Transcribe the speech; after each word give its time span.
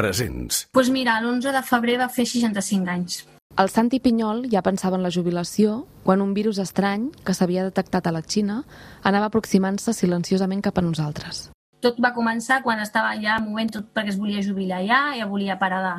Presents. 0.00 0.64
Doncs 0.64 0.72
pues 0.72 0.90
mira, 0.90 1.18
l'11 1.20 1.52
de 1.52 1.62
febrer 1.66 1.98
va 2.00 2.08
fer 2.08 2.24
65 2.26 2.88
anys. 2.88 3.20
El 3.60 3.68
Santi 3.68 3.98
Pinyol 4.00 4.44
ja 4.48 4.62
pensava 4.62 4.96
en 4.96 5.04
la 5.04 5.10
jubilació 5.12 5.82
quan 6.06 6.22
un 6.24 6.32
virus 6.34 6.60
estrany, 6.62 7.10
que 7.26 7.34
s'havia 7.34 7.66
detectat 7.66 8.06
a 8.06 8.14
la 8.14 8.22
Xina, 8.22 8.62
anava 9.04 9.28
aproximant-se 9.28 9.92
silenciosament 9.92 10.62
cap 10.64 10.78
a 10.78 10.84
nosaltres. 10.86 11.48
Tot 11.84 11.98
va 12.00 12.14
començar 12.16 12.60
quan 12.62 12.80
estava 12.80 13.12
ja 13.20 13.38
movent 13.42 13.72
tot 13.76 13.92
perquè 13.92 14.14
es 14.14 14.18
volia 14.20 14.44
jubilar 14.44 14.80
ja, 14.86 15.00
ja 15.18 15.28
volia 15.28 15.58
parar 15.60 15.80
de, 15.84 15.94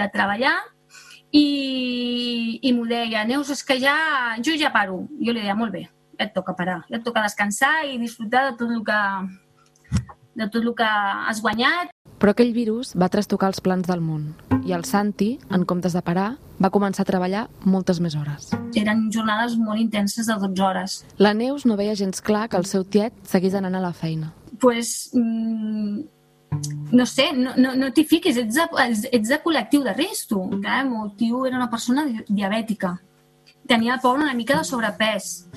de 0.00 0.08
treballar, 0.14 0.56
i, 1.32 2.58
i 2.62 2.72
m'ho 2.72 2.86
deia, 2.88 3.24
Neus, 3.28 3.50
és 3.52 3.62
que 3.64 3.76
ja, 3.80 3.96
jo 4.44 4.54
ja 4.56 4.72
paro. 4.72 5.02
Jo 5.20 5.34
li 5.34 5.42
deia, 5.42 5.56
molt 5.58 5.74
bé, 5.74 5.84
ja 6.16 6.28
et 6.28 6.32
toca 6.36 6.56
parar, 6.56 6.80
ja 6.88 6.98
et 7.00 7.04
toca 7.04 7.24
descansar 7.24 7.82
i 7.88 7.98
disfrutar 8.00 8.46
de 8.48 8.56
tot 8.60 8.72
el 8.72 8.80
que, 8.86 9.00
de 10.40 10.48
tot 10.48 10.62
el 10.62 10.74
que 10.78 10.88
has 11.28 11.42
guanyat. 11.44 11.92
Però 12.18 12.32
aquell 12.34 12.52
virus 12.52 12.94
va 12.98 13.08
trastocar 13.08 13.48
els 13.52 13.60
plans 13.62 13.86
del 13.86 14.00
món 14.02 14.34
i 14.66 14.72
el 14.74 14.82
Santi, 14.84 15.38
en 15.54 15.64
comptes 15.64 15.92
de 15.94 16.02
parar, 16.02 16.32
va 16.60 16.70
començar 16.74 17.04
a 17.04 17.06
treballar 17.06 17.44
moltes 17.64 18.00
més 18.02 18.16
hores. 18.18 18.50
Eren 18.74 19.06
jornades 19.14 19.54
molt 19.56 19.78
intenses 19.80 20.26
de 20.26 20.34
12 20.34 20.62
hores. 20.62 21.04
La 21.18 21.32
Neus 21.34 21.64
no 21.64 21.76
veia 21.78 21.94
gens 21.94 22.20
clar 22.20 22.48
que 22.48 22.56
el 22.58 22.66
seu 22.66 22.84
tiet 22.84 23.14
seguís 23.24 23.54
anant 23.54 23.74
a 23.78 23.80
la 23.80 23.92
feina. 23.92 24.32
pues, 24.60 25.10
mm, 25.14 26.00
no 26.90 27.06
sé, 27.06 27.32
no, 27.32 27.52
no, 27.56 27.76
no 27.76 27.92
t'hi 27.92 28.02
fiquis, 28.04 28.36
ets 28.36 28.54
de, 28.56 28.64
ets 29.12 29.28
de 29.28 29.38
col·lectiu 29.44 29.84
de 29.84 29.92
risc, 29.94 30.30
tu. 30.30 30.40
Clar, 30.60 30.82
el 30.84 30.90
meu 30.90 31.10
tio 31.16 31.44
era 31.46 31.56
una 31.56 31.70
persona 31.70 32.04
di- 32.04 32.24
diabètica. 32.28 33.00
Tenia 33.68 33.94
el 33.94 34.00
pobre 34.00 34.24
una 34.24 34.34
mica 34.34 34.56
de 34.58 34.64
sobrepès. 34.64 35.47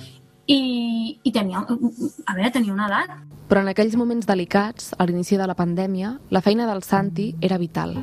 I, 0.51 1.19
i 1.23 1.31
tenia, 1.31 1.63
a 1.63 2.35
veure, 2.35 2.51
tenia 2.51 2.73
una 2.73 2.89
edat. 2.89 3.13
Però 3.51 3.63
en 3.63 3.71
aquells 3.71 3.97
moments 3.99 4.27
delicats, 4.27 4.93
a 4.97 5.05
l'inici 5.07 5.37
de 5.39 5.47
la 5.47 5.55
pandèmia, 5.55 6.17
la 6.31 6.41
feina 6.43 6.67
del 6.69 6.83
Santi 6.87 7.33
era 7.43 7.59
vital. 7.59 7.97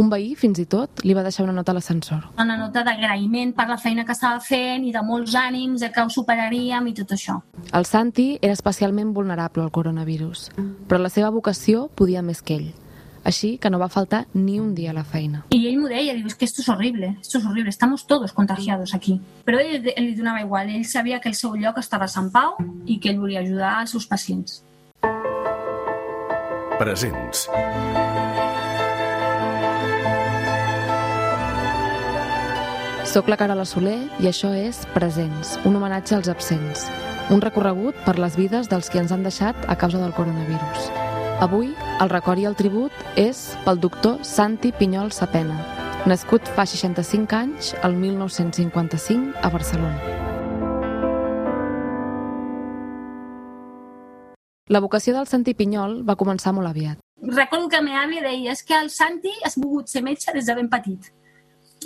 Un 0.00 0.08
veí, 0.08 0.34
fins 0.38 0.60
i 0.62 0.66
tot, 0.70 1.02
li 1.04 1.14
va 1.16 1.24
deixar 1.26 1.44
una 1.44 1.54
nota 1.56 1.72
a 1.72 1.76
l'ascensor. 1.76 2.28
Una 2.40 2.56
nota 2.56 2.84
d'agraïment 2.86 3.52
per 3.56 3.66
la 3.68 3.76
feina 3.80 4.04
que 4.08 4.14
estava 4.16 4.40
fent 4.40 4.86
i 4.86 4.92
de 4.94 5.02
molts 5.04 5.34
ànims, 5.36 5.82
de 5.82 5.90
que 5.92 6.04
ho 6.04 6.12
superaríem 6.12 6.86
i 6.88 6.94
tot 6.96 7.16
això. 7.16 7.40
El 7.72 7.88
Santi 7.88 8.28
era 8.40 8.54
especialment 8.56 9.12
vulnerable 9.16 9.64
al 9.64 9.72
coronavirus, 9.74 10.50
però 10.88 11.00
la 11.02 11.12
seva 11.12 11.32
vocació 11.34 11.88
podia 11.94 12.22
més 12.22 12.40
que 12.40 12.56
ell. 12.60 12.70
Així 13.24 13.58
que 13.58 13.70
no 13.70 13.78
va 13.78 13.88
faltar 13.88 14.26
ni 14.32 14.58
un 14.60 14.74
dia 14.74 14.90
a 14.90 14.94
la 14.94 15.04
feina. 15.04 15.44
Y 15.50 15.66
él 15.68 15.78
me 15.78 15.88
decía, 15.88 16.14
digo, 16.14 16.28
es 16.28 16.34
que 16.34 16.44
esto 16.44 16.62
es 16.62 16.68
horrible, 16.68 17.16
esto 17.20 17.38
es 17.38 17.44
horrible, 17.44 17.70
estamos 17.70 18.06
todos 18.06 18.32
contagiados 18.32 18.94
aquí. 18.94 19.20
Però 19.44 19.60
ell, 19.60 19.92
ell 19.94 20.06
li 20.06 20.14
donava 20.14 20.40
igual, 20.40 20.70
ell 20.70 20.84
sabia 20.84 21.20
que 21.20 21.28
el 21.28 21.34
seu 21.34 21.54
lloc 21.56 21.78
estava 21.78 22.06
a 22.06 22.12
Sant 22.12 22.30
Pau 22.32 22.56
i 22.86 22.98
que 23.00 23.10
ell 23.10 23.20
volia 23.20 23.40
ajudar 23.40 23.78
als 23.80 23.90
seus 23.92 24.06
pacients. 24.06 24.62
Presents. 26.78 27.48
Soc 33.10 33.26
la 33.26 33.36
Carola 33.36 33.64
Soler 33.66 33.98
i 34.22 34.28
això 34.30 34.52
és 34.54 34.84
Presents, 34.94 35.56
un 35.66 35.74
homenatge 35.76 36.14
als 36.14 36.28
absents. 36.30 36.86
Un 37.34 37.42
recorregut 37.42 37.96
per 38.06 38.14
les 38.22 38.36
vides 38.38 38.70
dels 38.70 38.88
que 38.90 39.00
ens 39.02 39.10
han 39.10 39.26
deixat 39.26 39.58
a 39.66 39.74
causa 39.76 39.98
del 39.98 40.14
coronavirus. 40.14 40.86
Avui, 41.42 41.72
el 42.00 42.08
record 42.08 42.40
i 42.40 42.46
el 42.48 42.56
tribut 42.56 42.92
és 43.20 43.50
pel 43.66 43.80
doctor 43.80 44.22
Santi 44.24 44.72
Pinyol 44.72 45.12
Sapena, 45.12 45.58
nascut 46.08 46.48
fa 46.56 46.64
65 46.64 47.36
anys, 47.36 47.74
el 47.84 47.96
1955, 48.00 49.36
a 49.44 49.50
Barcelona. 49.52 50.16
La 54.70 54.80
vocació 54.80 55.12
del 55.16 55.28
Santi 55.28 55.52
Pinyol 55.58 56.00
va 56.08 56.16
començar 56.16 56.54
molt 56.56 56.70
aviat. 56.70 57.02
Recordo 57.20 57.68
que 57.68 57.82
meva 57.84 58.04
àvia 58.06 58.24
deia, 58.24 58.54
és 58.54 58.62
que 58.64 58.78
el 58.78 58.88
Santi 58.88 59.32
has 59.44 59.58
volgut 59.58 59.90
ser 59.90 60.00
metge 60.06 60.32
des 60.32 60.46
de 60.46 60.56
ben 60.56 60.70
petit. 60.72 61.10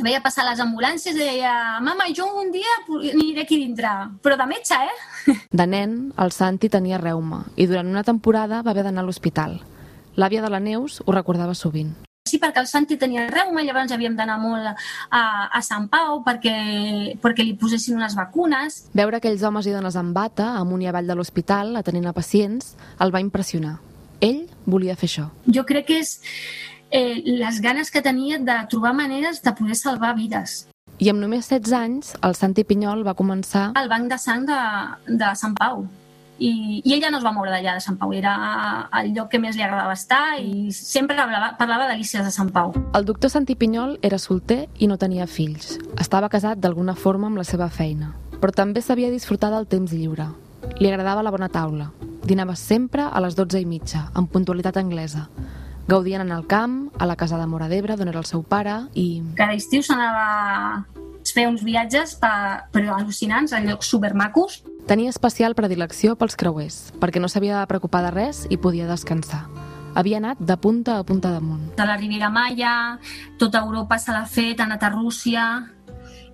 Veia 0.04 0.20
passar 0.22 0.44
les 0.46 0.60
ambulàncies 0.62 1.14
i 1.14 1.22
deia, 1.22 1.80
mama, 1.82 2.06
jo 2.14 2.26
un 2.38 2.50
dia 2.54 2.70
aniré 2.86 3.42
aquí 3.42 3.58
dintre, 3.58 3.90
però 4.22 4.36
de 4.38 4.46
metge, 4.46 4.78
eh? 4.78 5.36
De 5.50 5.66
nen, 5.66 6.12
el 6.18 6.34
Santi 6.34 6.70
tenia 6.70 6.98
reuma 7.02 7.44
i 7.56 7.66
durant 7.66 7.88
una 7.88 8.06
temporada 8.06 8.62
va 8.62 8.74
haver 8.74 8.84
d'anar 8.86 9.02
a 9.02 9.08
l'hospital. 9.08 9.62
L'àvia 10.16 10.42
de 10.42 10.50
la 10.50 10.60
Neus 10.62 11.00
ho 11.04 11.12
recordava 11.12 11.54
sovint. 11.58 11.94
Sí, 12.24 12.38
perquè 12.40 12.62
el 12.62 12.68
Santi 12.70 12.96
tenia 12.96 13.26
reuma 13.28 13.62
llavors 13.62 13.92
havíem 13.92 14.14
d'anar 14.16 14.38
molt 14.40 14.64
a, 14.64 14.74
a 15.52 15.60
Sant 15.62 15.90
Pau 15.92 16.22
perquè, 16.24 16.54
perquè 17.20 17.44
li 17.44 17.52
posessin 17.60 17.98
unes 17.98 18.14
vacunes. 18.16 18.78
Veure 18.96 19.20
aquells 19.20 19.44
homes 19.44 19.68
i 19.68 19.74
dones 19.74 19.98
en 20.00 20.14
bata, 20.16 20.54
amunt 20.60 20.82
i 20.82 20.88
avall 20.88 21.10
de 21.10 21.16
l'hospital, 21.18 21.74
atenent 21.76 22.08
a 22.08 22.14
pacients, 22.16 22.72
el 23.04 23.12
va 23.12 23.20
impressionar. 23.20 23.76
Ell 24.24 24.46
volia 24.64 24.96
fer 24.96 25.10
això. 25.10 25.26
Jo 25.52 25.66
crec 25.68 25.90
que 25.90 25.98
és 26.00 26.14
eh, 26.88 27.20
les 27.26 27.60
ganes 27.60 27.92
que 27.92 28.00
tenia 28.00 28.38
de 28.40 28.56
trobar 28.72 28.94
maneres 28.96 29.42
de 29.44 29.52
poder 29.52 29.76
salvar 29.76 30.14
vides. 30.16 30.64
I 31.02 31.10
amb 31.10 31.20
només 31.20 31.50
16 31.50 31.76
anys, 31.76 32.14
el 32.22 32.38
Santi 32.38 32.64
Pinyol 32.64 33.04
va 33.04 33.16
començar... 33.18 33.72
Al 33.76 33.90
banc 33.92 34.08
de 34.08 34.18
sang 34.22 34.46
de, 34.48 34.62
de 35.10 35.34
Sant 35.36 35.58
Pau. 35.58 35.84
I, 36.38 36.82
I 36.84 36.94
ella 36.96 37.10
no 37.12 37.20
es 37.20 37.24
va 37.24 37.32
moure 37.32 37.52
d'allà 37.52 37.76
de 37.76 37.82
Sant 37.84 37.98
Pau, 38.00 38.12
era 38.12 38.34
el 39.00 39.12
lloc 39.14 39.30
que 39.30 39.38
més 39.38 39.54
li 39.54 39.62
agradava 39.62 39.94
estar 39.94 40.38
i 40.42 40.72
sempre 40.74 41.16
parlava, 41.16 41.52
parlava 41.58 41.86
delícies 41.92 42.24
de 42.26 42.32
Sant 42.34 42.50
Pau. 42.54 42.74
El 42.94 43.06
doctor 43.06 43.30
Santi 43.30 43.54
Pinyol 43.54 43.98
era 44.02 44.18
solter 44.18 44.64
i 44.82 44.88
no 44.90 44.98
tenia 44.98 45.28
fills. 45.30 45.76
Estava 46.00 46.30
casat 46.32 46.58
d'alguna 46.58 46.96
forma 46.98 47.30
amb 47.30 47.38
la 47.38 47.46
seva 47.46 47.70
feina, 47.70 48.12
però 48.40 48.52
també 48.54 48.82
sabia 48.82 49.12
disfrutar 49.14 49.52
del 49.54 49.68
temps 49.70 49.94
lliure. 49.94 50.26
Li 50.80 50.90
agradava 50.90 51.22
la 51.22 51.30
bona 51.30 51.50
taula. 51.52 51.92
Dinava 52.24 52.56
sempre 52.56 53.04
a 53.04 53.20
les 53.20 53.36
12 53.36 53.60
i 53.60 53.68
mitja, 53.68 54.08
amb 54.16 54.32
puntualitat 54.32 54.78
anglesa. 54.80 55.28
Gaudien 55.86 56.22
en 56.24 56.32
el 56.32 56.46
camp, 56.48 56.88
a 56.98 57.06
la 57.06 57.14
casa 57.16 57.38
de 57.38 57.46
Mora 57.46 57.68
d'Ebre, 57.68 57.98
d'on 58.00 58.08
era 58.08 58.18
el 58.18 58.24
seu 58.24 58.42
pare, 58.42 58.86
i... 58.96 59.20
Cada 59.36 59.52
estiu 59.52 59.84
s'anava 59.84 60.24
a 60.24 61.32
fer 61.34 61.44
uns 61.50 61.62
viatges 61.64 62.14
per, 62.20 62.70
però 62.72 62.96
al·lucinants, 62.96 63.52
a 63.52 63.60
llocs 63.60 63.90
supermacos. 63.92 64.62
Tenia 64.84 65.08
especial 65.08 65.54
predilecció 65.56 66.12
pels 66.20 66.34
creuers, 66.36 66.74
perquè 67.00 67.16
no 67.16 67.30
s'havia 67.32 67.56
de 67.56 67.68
preocupar 67.70 68.02
de 68.04 68.10
res 68.12 68.42
i 68.52 68.58
podia 68.60 68.84
descansar. 68.84 69.46
Havia 69.96 70.18
anat 70.20 70.42
de 70.44 70.56
punta 70.60 70.98
a 70.98 71.06
punta 71.08 71.30
damunt. 71.32 71.70
De 71.78 71.86
la 71.88 71.96
Riviera 71.96 72.28
Maya, 72.28 72.98
tota 73.40 73.62
Europa 73.64 73.96
se 73.96 74.12
l'ha 74.12 74.26
fet, 74.28 74.60
ha 74.60 74.66
anat 74.68 74.84
a 74.84 74.90
Rússia, 74.92 75.46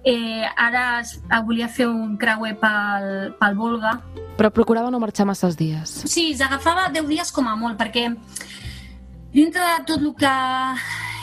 eh, 0.03 0.43
ara 0.56 0.99
es, 0.99 1.21
volia 1.47 1.69
fer 1.69 1.87
un 1.87 2.16
creuer 2.19 2.56
pel, 2.59 3.37
pel 3.39 3.55
Volga. 3.55 4.00
Però 4.34 4.50
procurava 4.50 4.91
no 4.91 4.99
marxar 4.99 5.28
masses 5.31 5.55
dies. 5.55 6.00
Sí, 6.10 6.33
s'agafava 6.34 6.89
10 6.91 7.06
dies 7.06 7.31
com 7.31 7.47
a 7.47 7.55
molt, 7.55 7.78
perquè 7.78 8.09
dintre 9.31 9.62
de 9.62 9.84
tot 9.87 10.03
el 10.03 10.15
que 10.19 10.34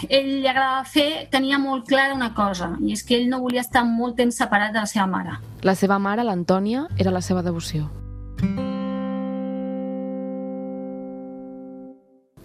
ell 0.06 0.28
li 0.42 0.48
agradava 0.48 0.84
fer, 0.86 1.28
tenia 1.34 1.58
molt 1.62 1.88
clara 1.90 2.16
una 2.16 2.34
cosa, 2.38 2.76
i 2.84 2.94
és 2.94 3.04
que 3.04 3.18
ell 3.18 3.30
no 3.32 3.42
volia 3.42 3.64
estar 3.66 3.84
molt 3.88 4.18
temps 4.20 4.38
separat 4.38 4.76
de 4.76 4.84
la 4.84 4.90
seva 4.90 5.08
mare. 5.10 5.38
La 5.66 5.76
seva 5.76 5.98
mare, 6.00 6.26
l'Antònia, 6.28 6.88
era 6.98 7.14
la 7.14 7.24
seva 7.26 7.42
devoció. 7.42 7.88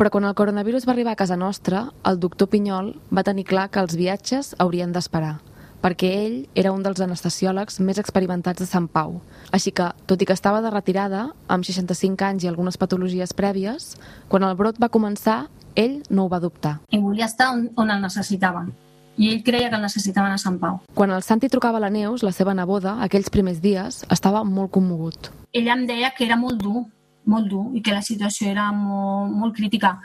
Però 0.03 0.11
quan 0.11 0.25
el 0.27 0.35
coronavirus 0.35 0.89
va 0.89 0.97
arribar 0.97 1.13
a 1.13 1.21
casa 1.21 1.37
nostra, 1.37 1.85
el 2.09 2.19
doctor 2.19 2.49
Pinyol 2.51 2.95
va 3.15 3.23
tenir 3.23 3.45
clar 3.47 3.69
que 3.71 3.79
els 3.79 3.95
viatges 3.95 4.55
haurien 4.59 4.91
d'esperar, 4.91 5.37
perquè 5.85 6.09
ell 6.25 6.37
era 6.59 6.73
un 6.75 6.83
dels 6.83 6.99
anestesiòlegs 7.05 7.79
més 7.87 8.01
experimentats 8.03 8.65
de 8.65 8.67
Sant 8.67 8.89
Pau. 8.91 9.21
Així 9.55 9.71
que, 9.71 9.93
tot 10.11 10.19
i 10.19 10.27
que 10.27 10.35
estava 10.35 10.63
de 10.65 10.73
retirada, 10.75 11.29
amb 11.47 11.63
65 11.69 12.27
anys 12.27 12.43
i 12.43 12.51
algunes 12.51 12.81
patologies 12.81 13.37
prèvies, 13.37 13.93
quan 14.27 14.43
el 14.43 14.59
brot 14.59 14.81
va 14.83 14.91
començar, 14.91 15.45
ell 15.75 16.03
no 16.11 16.25
ho 16.25 16.29
va 16.29 16.41
dubtar. 16.41 16.79
I 16.91 16.99
volia 16.99 17.27
estar 17.27 17.51
on, 17.55 17.71
on 17.77 17.91
el 17.91 18.01
necessitaven. 18.03 18.73
I 19.17 19.29
ell 19.29 19.43
creia 19.45 19.69
que 19.69 19.77
el 19.77 19.83
necessitaven 19.85 20.33
a 20.33 20.39
Sant 20.41 20.59
Pau. 20.61 20.81
Quan 20.95 21.11
el 21.13 21.23
Santi 21.23 21.49
trucava 21.53 21.77
a 21.79 21.85
la 21.85 21.91
Neus, 21.91 22.23
la 22.25 22.33
seva 22.33 22.55
neboda, 22.55 22.97
aquells 23.05 23.29
primers 23.31 23.61
dies, 23.61 24.03
estava 24.11 24.45
molt 24.45 24.73
commogut. 24.73 25.31
Ella 25.53 25.77
em 25.77 25.87
deia 25.87 26.13
que 26.17 26.25
era 26.25 26.39
molt 26.41 26.63
dur, 26.63 26.87
molt 27.29 27.51
dur, 27.51 27.67
i 27.77 27.83
que 27.85 27.93
la 27.93 28.03
situació 28.03 28.49
era 28.51 28.71
molt, 28.73 29.35
molt 29.37 29.57
crítica. 29.57 29.99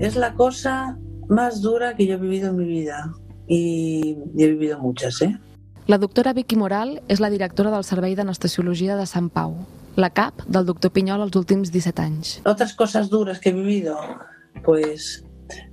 Es 0.00 0.16
la 0.16 0.34
cosa 0.34 0.98
más 1.28 1.60
dura 1.60 1.94
que 1.94 2.06
yo 2.06 2.14
he 2.14 2.16
vivido 2.16 2.50
en 2.50 2.56
mi 2.56 2.64
vida. 2.64 3.12
Y, 3.46 4.16
y 4.34 4.44
he 4.44 4.48
vivido 4.48 4.78
muchas, 4.78 5.20
¿eh? 5.22 5.38
La 5.90 5.98
doctora 5.98 6.30
Vicky 6.32 6.54
Moral 6.54 7.00
és 7.10 7.18
la 7.18 7.32
directora 7.32 7.70
del 7.72 7.82
Servei 7.82 8.12
d'Anestesiologia 8.14 8.94
de 8.94 9.08
Sant 9.10 9.26
Pau, 9.34 9.56
la 9.98 10.12
CAP 10.14 10.44
del 10.46 10.68
doctor 10.68 10.92
Pinyol 10.94 11.24
els 11.24 11.34
últims 11.40 11.72
17 11.74 12.04
anys. 12.04 12.28
Otras 12.46 12.76
cosas 12.78 13.08
duras 13.10 13.40
que 13.40 13.50
he 13.50 13.52
vivido, 13.52 13.96
pues 14.62 15.24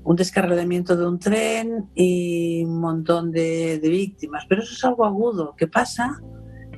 un 0.03 0.15
descarrilamiento 0.15 0.97
de 0.97 1.05
un 1.05 1.19
tren 1.19 1.91
y 1.93 2.65
un 2.65 2.79
montón 2.79 3.29
de, 3.29 3.77
de 3.77 3.89
víctimas. 3.89 4.45
Pero 4.49 4.63
eso 4.63 4.73
es 4.73 4.83
algo 4.85 5.05
agudo 5.05 5.53
que 5.55 5.67
pasa 5.67 6.19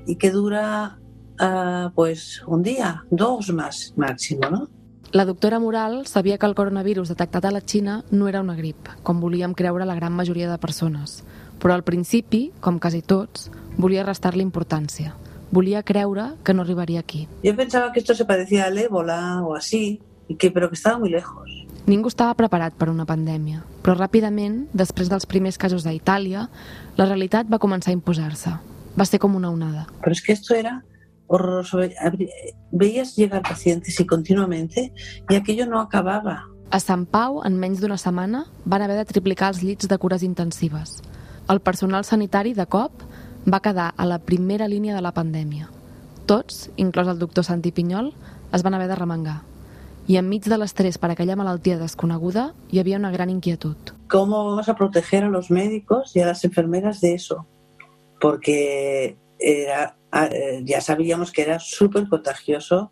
y 0.06 0.18
que 0.18 0.32
dura 0.32 1.00
uh, 1.40 1.94
pues 1.96 2.44
un 2.46 2.62
día, 2.62 3.06
dos 3.10 3.54
más 3.54 3.94
máximo, 3.96 4.50
¿no? 4.50 4.68
La 5.14 5.24
doctora 5.24 5.60
Moral 5.60 6.08
sabia 6.08 6.38
que 6.38 6.46
el 6.46 6.56
coronavirus 6.56 7.16
detectat 7.16 7.46
a 7.46 7.52
la 7.52 7.62
Xina 7.62 8.04
no 8.12 8.28
era 8.28 8.44
una 8.44 8.54
grip, 8.60 8.92
com 9.02 9.24
volíem 9.24 9.56
creure 9.56 9.88
la 9.88 9.96
gran 9.96 10.14
majoria 10.14 10.52
de 10.52 10.60
persones, 10.60 11.24
però 11.60 11.76
al 11.76 11.84
principi, 11.84 12.52
com 12.60 12.80
quasi 12.80 13.02
tots, 13.02 13.52
volia 13.78 14.04
restar-li 14.04 14.44
importància. 14.44 15.16
volia 15.52 15.84
creure 15.84 16.36
que 16.44 16.54
no 16.54 16.62
arribaria 16.62 17.00
aquí. 17.00 17.28
Yo 17.44 17.56
pensaba 17.56 17.92
que 17.92 18.00
esto 18.00 18.14
se 18.14 18.26
parecía 18.26 18.66
al 18.66 18.78
ébola 18.78 19.44
o 19.44 19.56
así, 19.56 20.02
y 20.28 20.36
que, 20.36 20.52
pero 20.52 20.70
que 20.70 20.76
estaba 20.76 21.00
muy 21.00 21.10
lejos. 21.10 21.50
Ningú 21.88 22.08
estava 22.08 22.36
preparat 22.38 22.76
per 22.78 22.92
una 22.92 23.08
pandèmia, 23.10 23.64
però 23.82 23.96
ràpidament, 23.98 24.68
després 24.78 25.10
dels 25.10 25.26
primers 25.26 25.58
casos 25.58 25.88
a 25.90 25.94
Itàlia, 25.96 26.46
la 27.00 27.08
realitat 27.08 27.50
va 27.50 27.58
començar 27.58 27.90
a 27.90 27.98
imposar-se. 27.98 28.52
Va 28.94 29.06
ser 29.10 29.18
com 29.18 29.34
una 29.34 29.50
onada. 29.50 29.88
Pero 30.04 30.14
es 30.14 30.22
que 30.22 30.34
esto 30.34 30.54
era 30.54 30.84
horroroso. 31.26 31.80
Veías 32.72 33.16
llegar 33.16 33.42
pacientes 33.42 34.00
y 34.00 34.06
continuamente, 34.06 34.94
y 35.30 35.36
aquello 35.36 35.66
no 35.66 35.80
acababa. 35.80 36.46
A 36.70 36.80
Sant 36.80 37.08
Pau, 37.10 37.42
en 37.42 37.58
menys 37.58 37.82
d'una 37.82 37.98
setmana, 37.98 38.46
van 38.66 38.84
haver 38.84 39.00
de 39.00 39.10
triplicar 39.10 39.50
els 39.50 39.64
llits 39.64 39.90
de 39.90 39.98
cures 39.98 40.22
intensives. 40.22 41.02
El 41.50 41.62
personal 41.62 42.06
sanitari, 42.06 42.54
de 42.54 42.68
cop, 42.70 42.92
va 43.52 43.60
quedar 43.66 43.94
a 43.98 44.06
la 44.06 44.20
primera 44.20 44.68
línia 44.68 44.94
de 44.94 45.02
la 45.02 45.12
pandèmia. 45.16 45.72
Tots, 46.30 46.68
inclòs 46.78 47.10
el 47.10 47.18
doctor 47.18 47.44
Santi 47.48 47.72
Pinyol, 47.74 48.12
es 48.54 48.62
van 48.62 48.76
haver 48.78 48.88
de 48.92 48.98
remengar. 49.00 49.40
I 50.10 50.20
enmig 50.22 50.46
de 50.46 50.58
l'estrès 50.58 51.00
per 51.02 51.10
aquella 51.14 51.38
malaltia 51.38 51.80
desconeguda 51.82 52.52
hi 52.70 52.82
havia 52.82 53.00
una 53.02 53.10
gran 53.10 53.30
inquietud. 53.34 53.94
¿Cómo 54.10 54.44
vamos 54.46 54.70
a 54.70 54.76
proteger 54.76 55.24
a 55.24 55.30
los 55.30 55.50
médicos 55.50 56.16
y 56.16 56.22
a 56.22 56.28
las 56.28 56.44
enfermeras 56.46 57.02
de 57.02 57.16
eso? 57.16 57.48
Porque 58.22 59.18
era, 59.40 59.96
eh, 60.32 60.62
ya 60.66 60.82
sabíamos 60.82 61.32
que 61.32 61.44
era 61.44 61.60
súper 61.60 62.08
contagioso 62.10 62.92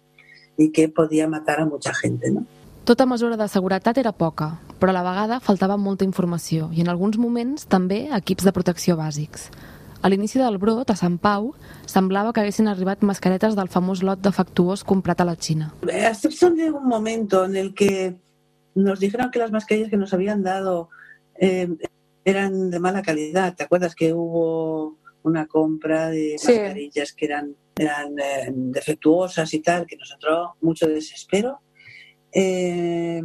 y 0.57 0.71
que 0.71 0.89
podía 0.89 1.27
matar 1.27 1.59
a 1.59 1.65
mucha 1.65 1.93
gente, 1.93 2.31
¿no? 2.31 2.45
Tota 2.87 3.03
mesura 3.05 3.35
de 3.35 3.49
seguretat 3.51 3.97
era 3.99 4.13
poca, 4.15 4.61
però 4.79 4.93
a 4.93 4.95
la 4.95 5.01
vegada 5.03 5.41
faltava 5.43 5.75
molta 5.75 6.05
informació 6.07 6.69
i 6.71 6.79
en 6.79 6.87
alguns 6.87 7.17
moments 7.19 7.65
també 7.67 8.05
equips 8.15 8.45
de 8.47 8.53
protecció 8.55 8.95
bàsics. 8.95 9.49
A 9.99 10.07
l'inici 10.07 10.39
del 10.39 10.55
brot, 10.61 10.87
a 10.87 10.95
Sant 10.95 11.17
Pau, 11.19 11.49
semblava 11.83 12.31
que 12.31 12.39
haguessin 12.45 12.69
arribat 12.71 13.03
mascaretes 13.03 13.57
del 13.59 13.67
famós 13.67 14.05
lot 14.07 14.23
defectuós 14.23 14.85
comprat 14.87 15.19
a 15.19 15.27
la 15.27 15.35
Xina. 15.35 15.73
A 15.83 16.13
excepción 16.13 16.55
de 16.55 16.71
un 16.71 16.87
momento 16.87 17.43
en 17.43 17.57
el 17.57 17.73
que 17.73 18.15
nos 18.75 19.01
dijeron 19.01 19.31
que 19.31 19.39
las 19.39 19.51
mascarillas 19.51 19.89
que 19.89 19.97
nos 19.97 20.13
habían 20.13 20.41
dado 20.41 20.87
eh, 21.35 21.67
eran 22.23 22.69
de 22.69 22.79
mala 22.79 23.01
calidad. 23.01 23.53
¿Te 23.53 23.63
acuerdas 23.63 23.95
que 23.95 24.13
hubo 24.13 24.95
una 25.23 25.45
compra 25.45 26.07
de 26.07 26.37
Sí. 26.37 26.53
mascarillas 26.53 27.11
que 27.11 27.25
eran, 27.25 27.53
eran 27.75 28.17
eh, 28.17 28.47
defectuosas 28.53 29.53
y 29.53 29.59
tal, 29.59 29.85
que 29.85 29.97
nos 29.97 30.09
entró 30.13 30.55
mucho 30.61 30.87
desespero? 30.87 31.59
Eh, 32.37 33.23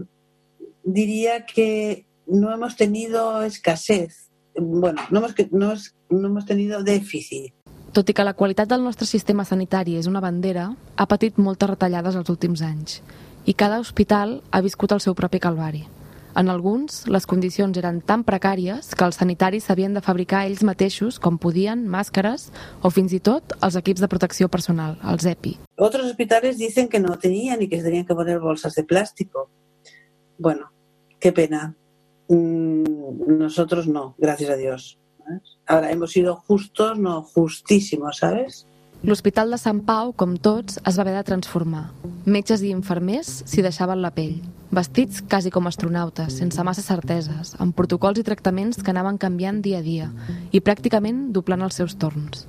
diría 0.83 1.45
que 1.45 2.07
no 2.27 2.53
hemos 2.53 2.77
tenido 2.77 3.43
escasez. 3.43 4.31
Bueno, 4.57 5.03
no 5.11 5.19
hemos, 5.19 5.35
no 5.51 5.75
no 6.13 6.29
hemos 6.29 6.47
tenido 6.47 6.83
déficit. 6.83 7.53
Tot 7.93 8.09
i 8.09 8.15
que 8.17 8.25
la 8.25 8.33
qualitat 8.33 8.71
del 8.71 8.85
nostre 8.85 9.07
sistema 9.09 9.45
sanitari 9.45 9.99
és 10.01 10.09
una 10.09 10.23
bandera, 10.25 10.71
ha 10.97 11.07
patit 11.09 11.37
moltes 11.37 11.69
retallades 11.69 12.17
els 12.17 12.31
últims 12.33 12.63
anys 12.65 13.03
i 13.45 13.53
cada 13.59 13.81
hospital 13.83 14.39
ha 14.51 14.63
viscut 14.65 14.93
el 14.95 15.03
seu 15.05 15.17
propi 15.19 15.41
calvari. 15.43 15.83
En 16.35 16.49
alguns, 16.49 17.03
les 17.13 17.27
condicions 17.29 17.77
eren 17.77 18.01
tan 18.01 18.23
precàries 18.25 18.95
que 18.97 19.05
els 19.05 19.19
sanitaris 19.21 19.67
s'havien 19.69 19.93
de 19.93 20.01
fabricar 20.05 20.47
ells 20.49 20.63
mateixos, 20.65 21.19
com 21.21 21.37
podien, 21.39 21.85
màscares 21.93 22.49
o 22.81 22.91
fins 22.91 23.13
i 23.13 23.21
tot 23.21 23.53
els 23.61 23.77
equips 23.77 24.01
de 24.01 24.09
protecció 24.09 24.49
personal, 24.49 24.97
els 25.13 25.27
EPI. 25.29 25.59
Otros 25.77 26.07
hospitales 26.07 26.57
dicen 26.59 26.89
que 26.89 27.01
no 27.01 27.19
tenían 27.19 27.61
y 27.61 27.69
que 27.69 27.79
se 27.79 27.85
tenían 27.85 28.07
que 28.07 28.15
poner 28.15 28.41
bolsas 28.41 28.75
de 28.75 28.85
plástico. 28.85 29.51
Bueno, 30.39 30.73
qué 31.21 31.33
pena. 31.33 31.77
Mm, 32.29 33.39
nosotros 33.39 33.87
no, 33.87 34.15
gracias 34.17 34.51
a 34.51 34.57
Dios. 34.57 34.99
Ahora 35.67 35.93
hemos 35.93 36.13
sido 36.13 36.37
justos, 36.37 36.99
no 36.99 37.23
justísimos, 37.23 38.19
¿sabes? 38.19 38.67
L'Hospital 39.03 39.51
de 39.51 39.57
Sant 39.59 39.81
Pau, 39.83 40.13
com 40.15 40.37
tots, 40.39 40.77
es 40.87 40.95
va 40.95 41.03
haver 41.03 41.17
de 41.17 41.25
transformar. 41.27 41.89
Metges 42.23 42.61
i 42.63 42.69
infermers 42.71 43.41
s'hi 43.51 43.65
deixaven 43.67 43.99
la 43.99 44.13
pell, 44.15 44.37
vestits 44.71 45.25
quasi 45.27 45.51
com 45.51 45.67
astronautes, 45.67 46.37
sense 46.39 46.63
massa 46.63 46.85
certeses, 46.87 47.57
amb 47.59 47.75
protocols 47.75 48.21
i 48.23 48.25
tractaments 48.29 48.79
que 48.79 48.95
anaven 48.95 49.19
canviant 49.19 49.59
dia 49.65 49.81
a 49.81 49.83
dia 49.83 50.07
i 50.55 50.63
pràcticament 50.63 51.33
doblant 51.35 51.67
els 51.67 51.83
seus 51.83 51.99
torns. 51.99 52.47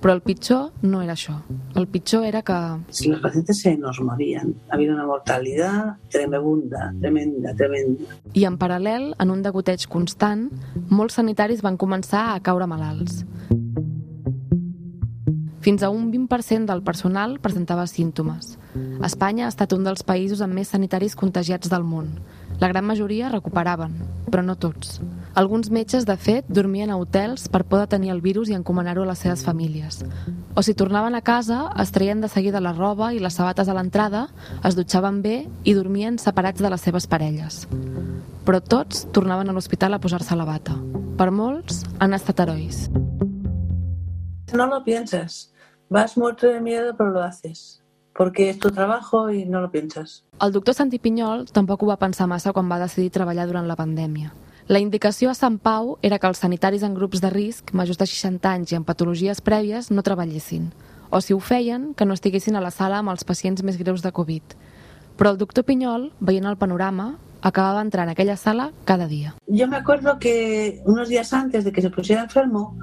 Però 0.00 0.14
el 0.16 0.24
pitjor 0.24 0.70
no 0.80 1.02
era 1.04 1.12
això. 1.12 1.36
El 1.76 1.84
pitjor 1.92 2.24
era 2.24 2.40
que 2.40 2.56
Si 2.88 3.10
los 3.10 3.20
pacientes 3.20 3.60
se 3.60 3.76
nos 3.76 4.00
morían, 4.00 4.54
ha 4.70 4.76
habido 4.76 4.94
una 4.94 5.04
mortalidad 5.04 5.98
tremenda, 6.08 6.94
tremenda, 6.98 7.54
tremenda. 7.54 8.16
I 8.32 8.46
en 8.48 8.56
paral·lel, 8.56 9.12
en 9.20 9.30
un 9.30 9.42
degoteig 9.42 9.84
constant, 9.86 10.48
molts 10.88 11.20
sanitaris 11.20 11.60
van 11.60 11.76
començar 11.76 12.30
a 12.32 12.40
caure 12.40 12.66
malalts. 12.66 13.26
Fins 15.70 15.84
a 15.84 15.88
un 15.88 16.10
20% 16.10 16.66
del 16.66 16.80
personal 16.82 17.36
presentava 17.38 17.84
símptomes. 17.86 18.56
Espanya 19.06 19.44
ha 19.46 19.50
estat 19.52 19.70
un 19.70 19.84
dels 19.86 20.02
països 20.02 20.40
amb 20.42 20.56
més 20.58 20.72
sanitaris 20.74 21.12
contagiats 21.14 21.70
del 21.70 21.84
món. 21.86 22.08
La 22.58 22.66
gran 22.72 22.82
majoria 22.88 23.28
recuperaven, 23.30 23.92
però 24.26 24.42
no 24.42 24.56
tots. 24.58 24.96
Alguns 25.38 25.70
metges, 25.70 26.08
de 26.08 26.16
fet, 26.18 26.48
dormien 26.50 26.90
a 26.90 26.96
hotels 26.98 27.46
per 27.46 27.62
poder 27.62 27.86
tenir 27.92 28.10
el 28.10 28.18
virus 28.20 28.50
i 28.50 28.56
encomanar-ho 28.56 29.04
a 29.04 29.10
les 29.12 29.22
seves 29.22 29.44
famílies. 29.46 30.00
O 30.58 30.64
si 30.66 30.74
tornaven 30.74 31.14
a 31.14 31.20
casa, 31.22 31.60
es 31.78 31.94
traien 31.94 32.20
de 32.20 32.32
seguida 32.32 32.58
la 32.58 32.74
roba 32.74 33.12
i 33.14 33.22
les 33.22 33.38
sabates 33.38 33.70
a 33.70 33.76
l'entrada, 33.78 34.24
es 34.66 34.74
dutxaven 34.74 35.22
bé 35.22 35.36
i 35.62 35.76
dormien 35.78 36.18
separats 36.18 36.58
de 36.58 36.72
les 36.74 36.82
seves 36.82 37.06
parelles. 37.06 37.68
Però 38.42 38.58
tots 38.58 39.06
tornaven 39.14 39.46
a 39.46 39.54
l'hospital 39.54 39.94
a 39.94 40.02
posar-se 40.02 40.34
la 40.34 40.50
bata. 40.50 40.74
Per 41.14 41.30
molts, 41.30 41.84
han 42.00 42.18
estat 42.18 42.42
herois. 42.42 42.88
No 44.50 44.66
lo 44.66 44.82
piensas. 44.82 45.49
Vas 45.92 46.16
muerto 46.16 46.46
de 46.46 46.60
miedo, 46.60 46.94
pero 46.96 47.10
lo 47.10 47.20
haces. 47.20 47.82
Porque 48.14 48.48
es 48.48 48.60
tu 48.60 48.70
trabajo 48.70 49.32
y 49.32 49.44
no 49.44 49.60
lo 49.60 49.72
piensas. 49.72 50.24
El 50.40 50.52
doctor 50.52 50.72
Santi 50.72 51.00
Pinyol 51.00 51.50
tampoc 51.50 51.82
ho 51.82 51.88
va 51.88 51.96
pensar 51.98 52.28
massa 52.30 52.52
quan 52.54 52.70
va 52.70 52.78
decidir 52.78 53.10
treballar 53.10 53.48
durant 53.48 53.66
la 53.66 53.74
pandèmia. 53.74 54.30
La 54.68 54.78
indicació 54.78 55.32
a 55.32 55.34
Sant 55.34 55.56
Pau 55.58 55.96
era 56.00 56.20
que 56.22 56.28
els 56.30 56.38
sanitaris 56.38 56.84
en 56.86 56.94
grups 56.94 57.18
de 57.18 57.32
risc, 57.34 57.72
majors 57.74 57.98
de 57.98 58.06
60 58.06 58.52
anys 58.52 58.70
i 58.70 58.78
amb 58.78 58.86
patologies 58.86 59.42
prèvies, 59.42 59.90
no 59.90 60.04
treballessin. 60.06 60.68
O 61.10 61.18
si 61.20 61.34
ho 61.34 61.40
feien, 61.40 61.90
que 61.94 62.06
no 62.06 62.14
estiguessin 62.14 62.54
a 62.54 62.62
la 62.62 62.70
sala 62.70 63.02
amb 63.02 63.10
els 63.10 63.26
pacients 63.26 63.64
més 63.66 63.80
greus 63.82 64.06
de 64.06 64.14
Covid. 64.14 64.54
Però 65.18 65.34
el 65.34 65.42
doctor 65.42 65.66
Pinyol, 65.66 66.12
veient 66.20 66.46
el 66.46 66.60
panorama, 66.60 67.16
acabava 67.42 67.82
entrant 67.82 68.06
a 68.06 68.14
aquella 68.14 68.36
sala 68.36 68.70
cada 68.84 69.08
dia. 69.08 69.34
Yo 69.48 69.66
me 69.66 69.76
acuerdo 69.76 70.20
que 70.20 70.82
unos 70.84 71.08
días 71.08 71.32
antes 71.32 71.64
de 71.64 71.72
que 71.72 71.82
se 71.82 71.90
pusiera 71.90 72.22
enfermo, 72.22 72.76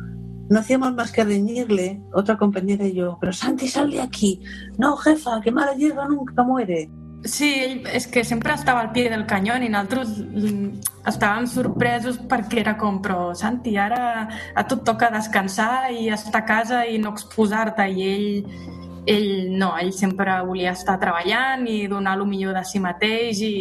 no 0.49 0.59
hacíamos 0.59 0.94
más 0.94 1.11
que 1.11 1.23
reñirle, 1.23 2.01
otra 2.13 2.38
compañera 2.38 2.85
y 2.85 2.94
yo, 2.94 3.17
pero 3.19 3.33
Santi, 3.33 3.67
sal 3.67 3.91
de 3.91 4.01
aquí. 4.01 4.41
No, 4.77 4.95
jefa, 4.97 5.41
que 5.41 5.51
mala 5.51 5.73
hierba 5.73 6.07
nunca 6.07 6.44
muere. 6.44 6.89
Sí, 7.25 7.50
ell 7.50 7.88
és 7.98 8.05
que 8.07 8.22
sempre 8.24 8.53
estava 8.53 8.79
al 8.79 8.91
pie 8.93 9.10
del 9.10 9.25
canyó 9.25 9.55
i 9.57 9.69
nosaltres 9.74 10.12
mm, 10.22 10.67
estàvem 11.10 11.48
sorpresos 11.50 12.19
perquè 12.29 12.62
era 12.62 12.75
com, 12.77 13.01
però 13.01 13.33
Santi, 13.36 13.74
ara 13.77 14.27
a 14.53 14.65
tu 14.69 14.77
et 14.77 14.86
toca 14.86 15.10
descansar 15.12 15.89
i 15.91 16.07
estar 16.13 16.43
a 16.43 16.45
casa 16.45 16.83
i 16.86 17.00
no 17.01 17.15
exposar-te 17.17 17.89
i 17.89 18.05
ell, 18.05 18.29
ell 19.10 19.57
no, 19.57 19.74
ell 19.81 19.91
sempre 19.98 20.38
volia 20.45 20.75
estar 20.77 21.00
treballant 21.01 21.65
i 21.67 21.88
donar 21.89 22.15
el 22.19 22.25
millor 22.29 22.53
de 22.53 22.63
si 22.69 22.79
mateix 22.79 23.41
i, 23.41 23.53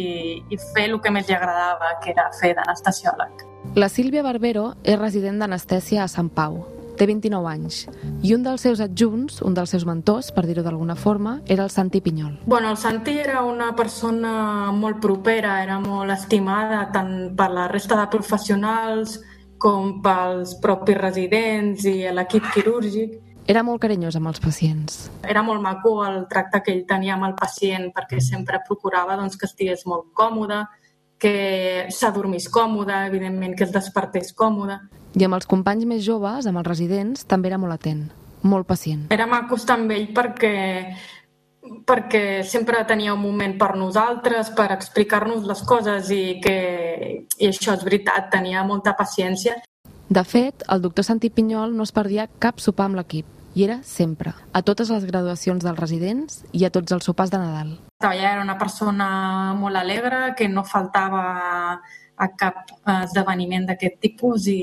i 0.47 0.61
fer 0.69 0.87
el 0.91 1.01
que 1.01 1.11
més 1.11 1.27
li 1.27 1.35
agradava, 1.35 1.97
que 2.03 2.13
era 2.13 2.29
fer 2.39 2.53
d'anestesiòleg. 2.61 3.45
La 3.75 3.89
Sílvia 3.89 4.23
Barbero 4.23 4.75
és 4.85 5.01
resident 5.01 5.41
d'anestèsia 5.41 6.05
a 6.05 6.11
Sant 6.11 6.29
Pau. 6.29 6.61
Té 6.97 7.05
29 7.05 7.45
anys. 7.45 7.83
I 8.25 8.33
un 8.33 8.41
dels 8.41 8.63
seus 8.65 8.79
adjunts, 8.81 9.43
un 9.45 9.53
dels 9.53 9.69
seus 9.69 9.85
mentors, 9.85 10.31
per 10.33 10.47
dir-ho 10.47 10.63
d'alguna 10.65 10.95
forma, 10.97 11.35
era 11.45 11.63
el 11.67 11.69
Santi 11.69 12.01
Pinyol. 12.01 12.39
Bueno, 12.47 12.71
el 12.71 12.77
Santi 12.77 13.19
era 13.21 13.43
una 13.45 13.75
persona 13.75 14.71
molt 14.73 14.97
propera, 15.03 15.59
era 15.61 15.77
molt 15.79 16.09
estimada 16.15 16.87
tant 16.93 17.35
per 17.37 17.51
la 17.53 17.67
resta 17.69 17.99
de 17.99 18.07
professionals 18.09 19.19
com 19.61 19.99
pels 20.01 20.55
propis 20.61 20.97
residents 20.97 21.85
i 21.85 21.99
l'equip 22.09 22.49
quirúrgic. 22.55 23.13
Era 23.47 23.61
molt 23.63 23.79
carinyós 23.85 24.17
amb 24.17 24.33
els 24.33 24.41
pacients. 24.43 24.97
Era 25.23 25.45
molt 25.45 25.61
maco 25.61 26.01
el 26.03 26.25
tracte 26.27 26.63
que 26.65 26.73
ell 26.73 26.83
tenia 26.89 27.13
amb 27.15 27.29
el 27.29 27.37
pacient 27.37 27.91
perquè 27.93 28.19
sempre 28.25 28.63
procurava 28.65 29.15
doncs, 29.21 29.37
que 29.37 29.45
estigués 29.45 29.85
molt 29.85 30.09
còmode, 30.17 30.65
que 31.17 31.85
s'adormís 31.93 32.49
còmode, 32.49 33.05
evidentment 33.07 33.55
que 33.55 33.65
es 33.65 33.73
despertés 33.73 34.33
còmode. 34.33 34.81
I 35.17 35.25
amb 35.25 35.33
els 35.33 35.47
companys 35.49 35.87
més 35.89 36.03
joves, 36.05 36.45
amb 36.45 36.61
els 36.61 36.67
residents, 36.67 37.23
també 37.25 37.49
era 37.49 37.57
molt 37.57 37.73
atent, 37.73 38.03
molt 38.45 38.67
pacient. 38.69 39.07
Era 39.13 39.25
maco 39.25 39.57
estar 39.57 39.79
amb 39.79 39.93
ell 39.95 40.11
perquè 40.13 40.53
perquè 41.87 42.43
sempre 42.47 42.83
tenia 42.87 43.15
un 43.15 43.19
moment 43.19 43.57
per 43.59 43.73
nosaltres, 43.75 44.53
per 44.55 44.69
explicar-nos 44.71 45.47
les 45.49 45.63
coses 45.67 46.11
i 46.15 46.37
que 46.43 46.57
i 47.27 47.49
això 47.49 47.73
és 47.75 47.83
veritat, 47.83 48.29
tenia 48.31 48.63
molta 48.63 48.93
paciència. 48.95 49.57
De 50.07 50.23
fet, 50.23 50.63
el 50.71 50.85
doctor 50.85 51.03
Santi 51.03 51.31
Pinyol 51.33 51.73
no 51.75 51.83
es 51.83 51.91
perdia 51.91 52.29
cap 52.39 52.61
sopar 52.63 52.87
amb 52.87 53.01
l'equip, 53.01 53.27
i 53.57 53.65
era 53.65 53.81
sempre, 53.83 54.31
a 54.53 54.61
totes 54.61 54.93
les 54.93 55.03
graduacions 55.09 55.65
dels 55.65 55.79
residents 55.81 56.43
i 56.53 56.63
a 56.63 56.71
tots 56.71 56.93
els 56.95 57.03
sopars 57.09 57.33
de 57.33 57.41
Nadal. 57.41 57.73
Ella 58.05 58.35
era 58.37 58.45
una 58.45 58.55
persona 58.61 59.55
molt 59.57 59.75
alegre, 59.75 60.35
que 60.37 60.47
no 60.47 60.63
faltava 60.63 61.81
a 62.17 62.29
cap 62.33 62.73
esdeveniment 63.03 63.67
d'aquest 63.69 63.99
tipus 64.01 64.47
i, 64.49 64.61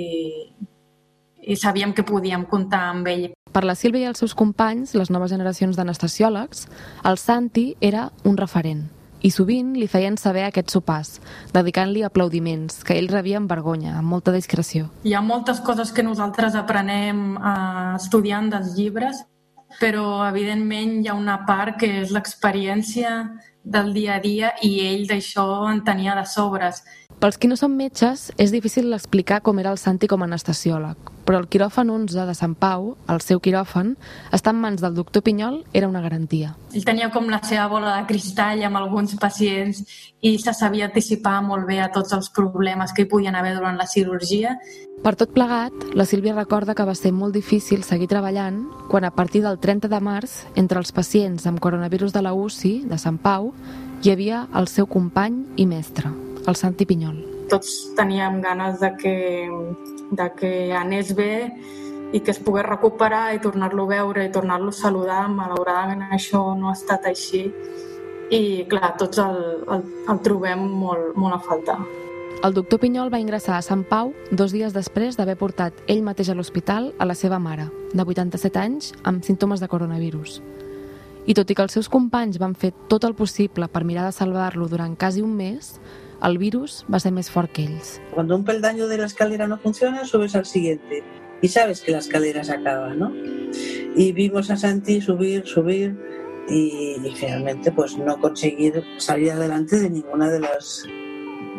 i 1.42 1.56
sabíem 1.56 1.94
que 1.94 2.06
podíem 2.06 2.44
comptar 2.50 2.88
amb 2.90 3.08
ell. 3.08 3.30
Per 3.54 3.62
la 3.62 3.76
Sílvia 3.78 4.08
i 4.08 4.10
els 4.10 4.18
seus 4.18 4.34
companys, 4.34 4.96
les 4.98 5.12
noves 5.14 5.30
generacions 5.30 5.78
d'anestesiòlegs, 5.78 6.66
el 7.06 7.18
Santi 7.22 7.70
era 7.80 8.10
un 8.26 8.36
referent 8.40 8.84
i 9.24 9.30
sovint 9.32 9.72
li 9.80 9.86
feien 9.88 10.18
saber 10.20 10.42
aquest 10.44 10.74
sopars, 10.74 11.14
dedicant-li 11.54 12.02
aplaudiments, 12.04 12.82
que 12.84 12.96
ell 12.98 13.08
rebia 13.08 13.38
amb 13.40 13.48
vergonya, 13.48 13.94
amb 13.96 14.10
molta 14.12 14.34
discreció. 14.34 14.90
Hi 15.08 15.14
ha 15.16 15.22
moltes 15.24 15.62
coses 15.64 15.94
que 15.96 16.04
nosaltres 16.04 16.58
aprenem 16.60 17.38
eh, 17.38 17.94
estudiant 17.96 18.50
dels 18.52 18.74
llibres, 18.76 19.22
però 19.80 20.26
evidentment 20.28 20.98
hi 21.00 21.08
ha 21.08 21.16
una 21.16 21.40
part 21.48 21.80
que 21.80 21.88
és 22.02 22.12
l'experiència 22.12 23.16
del 23.64 23.94
dia 23.96 24.18
a 24.18 24.20
dia 24.20 24.52
i 24.62 24.74
ell 24.84 25.06
d'això 25.08 25.46
en 25.70 25.80
tenia 25.88 26.14
de 26.18 26.26
sobres. 26.28 26.82
Pels 27.24 27.38
qui 27.40 27.48
no 27.48 27.56
són 27.56 27.72
metges, 27.72 28.26
és 28.36 28.50
difícil 28.52 28.92
explicar 28.92 29.38
com 29.40 29.56
era 29.56 29.70
el 29.72 29.78
Santi 29.80 30.04
com 30.12 30.20
a 30.20 30.26
anestesiòleg, 30.28 31.12
però 31.24 31.38
el 31.40 31.46
quiròfan 31.48 31.88
11 31.88 32.26
de 32.28 32.34
Sant 32.36 32.52
Pau, 32.60 32.90
el 33.08 33.22
seu 33.24 33.38
quiròfan, 33.40 33.94
està 34.36 34.52
en 34.52 34.58
mans 34.60 34.82
del 34.84 34.92
doctor 34.92 35.22
Pinyol, 35.24 35.62
era 35.72 35.88
una 35.88 36.02
garantia. 36.04 36.50
Ell 36.76 36.84
tenia 36.84 37.08
com 37.14 37.30
la 37.32 37.38
seva 37.40 37.64
bola 37.72 37.94
de 37.94 38.02
cristall 38.10 38.60
amb 38.68 38.76
alguns 38.76 39.14
pacients 39.16 39.80
i 40.20 40.34
se 40.42 40.52
sabia 40.52 40.90
anticipar 40.90 41.38
molt 41.46 41.64
bé 41.64 41.78
a 41.80 41.88
tots 41.94 42.12
els 42.12 42.28
problemes 42.28 42.92
que 42.92 43.06
hi 43.06 43.08
podien 43.14 43.40
haver 43.40 43.54
durant 43.56 43.80
la 43.80 43.88
cirurgia. 43.88 44.58
Per 45.00 45.14
tot 45.16 45.32
plegat, 45.32 45.72
la 45.96 46.04
Sílvia 46.04 46.36
recorda 46.36 46.76
que 46.76 46.84
va 46.84 46.92
ser 46.92 47.14
molt 47.16 47.32
difícil 47.32 47.88
seguir 47.88 48.10
treballant 48.12 48.60
quan 48.92 49.08
a 49.08 49.14
partir 49.16 49.40
del 49.48 49.56
30 49.64 49.88
de 49.88 50.02
març, 50.04 50.42
entre 50.60 50.76
els 50.76 50.92
pacients 50.92 51.48
amb 51.48 51.64
coronavirus 51.64 52.12
de 52.12 52.20
la 52.20 52.36
UCI 52.36 52.82
de 52.84 53.00
Sant 53.00 53.16
Pau, 53.16 53.54
hi 54.04 54.12
havia 54.12 54.44
el 54.52 54.68
seu 54.68 54.84
company 54.84 55.40
i 55.56 55.64
mestre, 55.64 56.12
el 56.46 56.56
Santi 56.56 56.86
Pinyol. 56.86 57.16
Tots 57.50 57.94
teníem 57.96 58.40
ganes 58.44 58.80
de 58.80 58.90
que, 59.00 59.16
de 60.10 60.28
que 60.38 60.52
anés 60.76 61.14
bé 61.16 61.52
i 62.14 62.20
que 62.20 62.30
es 62.30 62.38
pogués 62.38 62.66
recuperar 62.66 63.34
i 63.34 63.42
tornar-lo 63.42 63.84
a 63.88 63.92
veure 63.96 64.24
i 64.24 64.32
tornar-lo 64.32 64.70
a 64.70 64.78
saludar. 64.78 65.24
Malauradament 65.28 66.06
això 66.14 66.54
no 66.58 66.70
ha 66.70 66.76
estat 66.78 67.06
així 67.10 67.48
i, 68.30 68.64
clar, 68.70 68.94
tots 69.00 69.20
el, 69.20 69.36
el, 69.68 69.84
el 70.08 70.24
trobem 70.24 70.64
molt, 70.80 71.12
molt 71.16 71.36
a 71.36 71.42
faltar. 71.44 71.78
El 72.44 72.52
doctor 72.52 72.80
Pinyol 72.80 73.08
va 73.12 73.20
ingressar 73.22 73.56
a 73.56 73.64
Sant 73.64 73.86
Pau 73.88 74.10
dos 74.30 74.52
dies 74.52 74.74
després 74.74 75.16
d'haver 75.16 75.36
portat 75.40 75.78
ell 75.88 76.02
mateix 76.04 76.28
a 76.28 76.34
l'hospital 76.36 76.90
a 77.00 77.06
la 77.08 77.16
seva 77.16 77.38
mare, 77.40 77.70
de 77.94 78.04
87 78.04 78.60
anys, 78.60 78.90
amb 79.02 79.24
símptomes 79.24 79.62
de 79.62 79.68
coronavirus. 79.72 80.42
I 81.24 81.32
tot 81.32 81.48
i 81.48 81.56
que 81.56 81.64
els 81.64 81.72
seus 81.72 81.88
companys 81.88 82.36
van 82.36 82.52
fer 82.52 82.74
tot 82.92 83.06
el 83.08 83.14
possible 83.16 83.68
per 83.72 83.84
mirar 83.88 84.04
de 84.04 84.12
salvar-lo 84.12 84.68
durant 84.68 84.92
quasi 84.92 85.24
un 85.24 85.32
mes, 85.38 85.78
el 86.22 86.38
virus 86.38 86.84
va 86.92 87.00
ser 87.00 87.12
més 87.12 87.30
fort 87.30 87.50
que 87.52 87.64
ells. 87.64 88.00
Cuando 88.12 88.36
un 88.36 88.44
peldaño 88.44 88.88
de 88.88 88.98
la 88.98 89.06
escalera 89.06 89.46
no 89.46 89.58
funciona, 89.58 90.04
subes 90.04 90.36
al 90.36 90.46
siguiente 90.46 91.02
y 91.42 91.48
sabes 91.48 91.80
que 91.80 91.92
la 91.92 91.98
escalera 91.98 92.44
se 92.44 92.52
acaba, 92.52 92.94
¿no? 92.94 93.12
Y 93.96 94.12
vimos 94.12 94.50
a 94.50 94.56
Santi 94.56 95.00
subir, 95.00 95.46
subir 95.46 95.96
y, 96.48 96.96
y 97.04 97.14
finalmente 97.16 97.72
pues 97.72 97.96
no 97.96 98.18
conseguir 98.20 98.82
salir 98.98 99.32
adelante 99.32 99.78
de 99.78 99.90
ninguna 99.90 100.30
de 100.30 100.40
las 100.40 100.84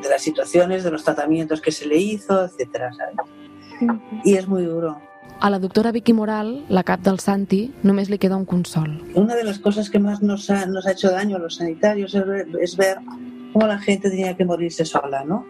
de 0.02 0.10
las 0.10 0.22
situaciones, 0.22 0.84
de 0.84 0.92
los 0.92 1.04
tratamientos 1.04 1.62
que 1.62 1.72
se 1.72 1.88
le 1.88 1.98
hizo, 1.98 2.46
etcétera, 2.46 2.92
¿sabes? 2.94 3.16
Y 4.24 4.36
es 4.36 4.48
muy 4.48 4.64
duro. 4.64 5.02
A 5.40 5.50
la 5.50 5.60
doctora 5.60 5.92
Vicky 5.92 6.14
Moral, 6.14 6.66
la 6.70 6.84
cap 6.84 7.02
del 7.02 7.20
Santi, 7.20 7.74
només 7.84 8.10
li 8.10 8.18
queda 8.18 8.38
un 8.40 8.46
consol. 8.48 9.02
Una 9.16 9.36
de 9.36 9.44
las 9.44 9.60
cosas 9.60 9.90
que 9.90 10.00
más 10.00 10.22
nos 10.22 10.50
ha, 10.50 10.66
nos 10.66 10.88
ha 10.88 10.94
hecho 10.94 11.12
daño 11.12 11.36
a 11.36 11.40
los 11.40 11.56
sanitarios 11.56 12.16
es 12.16 12.26
ver, 12.26 12.48
es 12.62 12.78
ver 12.78 12.98
cómo 13.56 13.68
la 13.68 13.80
gente 13.80 14.10
tenía 14.10 14.36
que 14.36 14.44
morirse 14.44 14.84
sola, 14.84 15.24
¿no? 15.24 15.46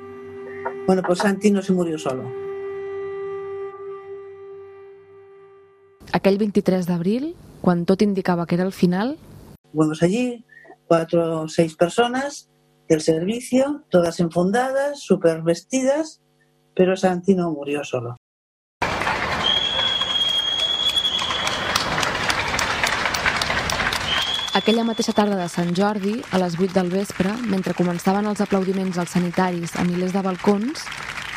Bueno, 0.86 1.02
pues 1.02 1.18
Santi 1.18 1.50
no 1.50 1.64
se 1.64 1.74
murió 1.74 1.98
solo. 1.98 2.22
Aquell 6.14 6.38
23 6.38 6.86
d'abril, 6.86 7.34
quan 7.66 7.82
tot 7.90 8.04
indicava 8.06 8.46
que 8.46 8.54
era 8.62 8.64
el 8.64 8.74
final, 8.74 9.18
Fuimos 9.74 10.04
allí, 10.04 10.46
cuatro 10.88 11.42
o 11.42 11.48
seis 11.50 11.76
personas 11.76 12.48
del 12.88 13.02
servicio, 13.02 13.84
todas 13.90 14.20
enfundadas, 14.20 15.02
súper 15.02 15.42
vestidas, 15.42 16.22
pero 16.76 16.96
Santi 16.96 17.34
no 17.34 17.50
murió 17.50 17.84
solo. 17.84 18.18
Aquella 24.66 24.84
mateixa 24.84 25.14
tarda 25.14 25.36
de 25.38 25.46
Sant 25.46 25.76
Jordi, 25.78 26.16
a 26.34 26.40
les 26.42 26.56
8 26.58 26.74
del 26.74 26.88
vespre, 26.90 27.30
mentre 27.46 27.76
començaven 27.78 28.26
els 28.26 28.40
aplaudiments 28.42 28.98
als 28.98 29.12
sanitaris 29.14 29.76
a 29.78 29.84
milers 29.86 30.16
de 30.16 30.24
balcons, 30.26 30.88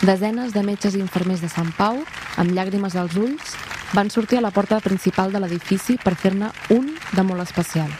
desenes 0.00 0.54
de 0.54 0.62
metges 0.64 0.96
i 0.96 1.02
infermers 1.02 1.42
de 1.44 1.50
Sant 1.52 1.68
Pau, 1.76 2.00
amb 2.40 2.54
llàgrimes 2.56 2.96
als 2.96 3.18
ulls, 3.20 3.52
van 3.92 4.08
sortir 4.08 4.38
a 4.40 4.46
la 4.46 4.50
porta 4.50 4.80
principal 4.80 5.28
de 5.28 5.42
l'edifici 5.44 5.98
per 6.00 6.14
fer-ne 6.16 6.48
un 6.72 6.88
de 7.12 7.26
molt 7.28 7.44
especial. 7.44 7.92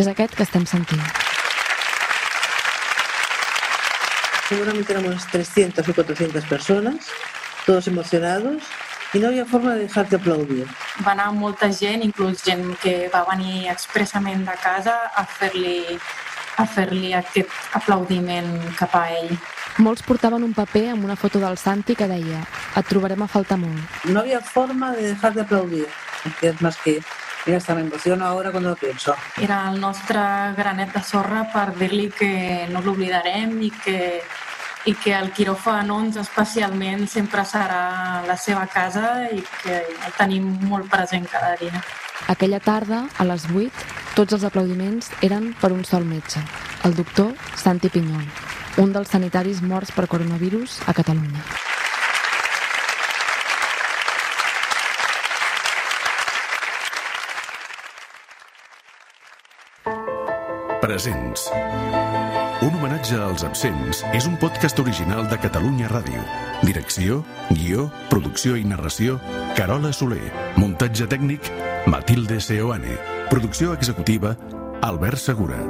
És 0.00 0.08
aquest 0.08 0.32
que 0.32 0.48
estem 0.48 0.64
sentint. 0.64 1.04
Seguramente 4.48 4.96
éramos 4.96 5.28
300 5.28 5.84
o 5.84 5.92
400 5.92 6.48
personas, 6.48 7.12
todos 7.66 7.86
emocionados, 7.86 8.64
y 9.12 9.18
no 9.18 9.28
había 9.28 9.44
forma 9.44 9.74
de 9.74 9.80
dejar 9.80 10.08
de 10.08 10.16
aplaudir. 10.16 10.66
Va 11.06 11.12
anar 11.12 11.32
molta 11.32 11.72
gent, 11.72 12.02
inclús 12.04 12.42
gent 12.44 12.76
que 12.82 13.10
va 13.14 13.24
venir 13.30 13.68
expressament 13.72 14.44
de 14.46 14.56
casa 14.62 14.96
a 15.14 15.24
fer-li 15.24 15.98
a 16.58 16.66
fer-li 16.66 17.12
aquest 17.14 17.50
aplaudiment 17.78 18.50
cap 18.78 18.94
a 18.98 19.04
ell. 19.14 19.36
Molts 19.78 20.02
portaven 20.02 20.42
un 20.42 20.54
paper 20.56 20.88
amb 20.94 21.04
una 21.06 21.14
foto 21.16 21.38
del 21.38 21.56
Santi 21.56 21.94
que 21.94 22.08
deia 22.10 22.40
«Et 22.74 22.88
trobarem 22.90 23.22
a 23.22 23.28
faltar 23.30 23.60
molt». 23.60 23.78
No 24.10 24.20
había 24.20 24.40
forma 24.40 24.90
de 24.92 25.12
dejar 25.12 25.34
de 25.34 25.42
aplaudir. 25.42 25.86
Que 26.40 26.48
es 26.48 26.60
más 26.60 26.76
que, 26.78 27.00
mira, 27.46 27.58
hasta 27.58 27.76
me 27.76 27.82
emociono 27.82 28.26
ahora 28.26 28.50
cuando 28.50 28.70
lo 28.70 28.76
pienso. 28.76 29.14
Era 29.40 29.70
el 29.70 29.80
nostre 29.80 30.18
granet 30.56 30.92
de 30.92 31.02
sorra 31.02 31.46
per 31.52 31.76
dir-li 31.78 32.08
que 32.10 32.66
no 32.72 32.82
l'oblidarem 32.82 33.54
i 33.62 33.70
que, 33.70 34.20
i 34.88 34.94
que 34.96 35.12
el 35.12 35.28
quiròfan 35.36 35.90
11 35.92 36.22
especialment 36.22 37.04
sempre 37.12 37.44
serà 37.44 38.24
la 38.24 38.36
seva 38.40 38.64
casa 38.72 39.28
i 39.28 39.42
que 39.60 39.82
el 39.84 40.14
tenim 40.16 40.48
molt 40.70 40.88
present 40.88 41.28
cada 41.28 41.54
dia. 41.60 41.82
Aquella 42.32 42.60
tarda, 42.60 43.04
a 43.18 43.28
les 43.28 43.44
8, 43.52 43.68
tots 44.16 44.36
els 44.36 44.48
aplaudiments 44.48 45.12
eren 45.22 45.52
per 45.60 45.72
un 45.76 45.84
sol 45.84 46.08
metge, 46.08 46.42
el 46.88 46.96
doctor 46.96 47.34
Santi 47.56 47.92
Pinyol, 47.92 48.24
un 48.80 48.92
dels 48.96 49.12
sanitaris 49.12 49.62
morts 49.62 49.92
per 49.92 50.08
coronavirus 50.08 50.80
a 50.88 50.96
Catalunya. 50.96 51.67
Presents. 60.88 61.50
Un 62.64 62.72
homenatge 62.72 63.18
als 63.20 63.42
absents 63.44 63.98
és 64.16 64.24
un 64.24 64.38
podcast 64.40 64.78
original 64.80 65.26
de 65.28 65.36
Catalunya 65.42 65.90
Ràdio. 65.92 66.22
Direcció, 66.64 67.18
guió, 67.50 67.90
producció 68.08 68.56
i 68.56 68.64
narració, 68.64 69.18
Carola 69.58 69.92
Soler. 69.92 70.32
Muntatge 70.56 71.04
tècnic, 71.12 71.52
Matilde 71.92 72.40
Seoane. 72.40 72.96
Producció 73.28 73.76
executiva, 73.76 74.32
Albert 74.80 75.20
Segura. 75.20 75.60